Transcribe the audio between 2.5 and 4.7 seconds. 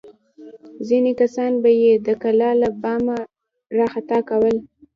له بامه راخطا کول.